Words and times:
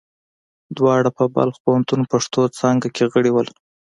دواړه 0.77 1.09
په 1.17 1.23
بلخ 1.35 1.55
پوهنتون 1.63 2.01
پښتو 2.11 2.41
څانګه 2.59 2.87
کې 2.95 3.03
غړي 3.13 3.31
وو. 3.31 3.43